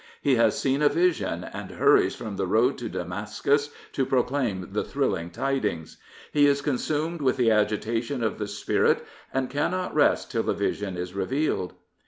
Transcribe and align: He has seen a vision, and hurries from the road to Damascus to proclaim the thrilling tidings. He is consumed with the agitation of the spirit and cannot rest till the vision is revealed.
He 0.19 0.33
has 0.33 0.57
seen 0.59 0.81
a 0.81 0.89
vision, 0.89 1.43
and 1.43 1.69
hurries 1.69 2.15
from 2.15 2.35
the 2.35 2.47
road 2.47 2.75
to 2.79 2.89
Damascus 2.89 3.69
to 3.91 4.03
proclaim 4.03 4.69
the 4.71 4.83
thrilling 4.83 5.29
tidings. 5.29 5.97
He 6.31 6.47
is 6.47 6.63
consumed 6.63 7.21
with 7.21 7.37
the 7.37 7.51
agitation 7.51 8.23
of 8.23 8.39
the 8.39 8.47
spirit 8.47 9.05
and 9.31 9.47
cannot 9.47 9.93
rest 9.93 10.31
till 10.31 10.41
the 10.41 10.55
vision 10.55 10.97
is 10.97 11.13
revealed. 11.13 11.73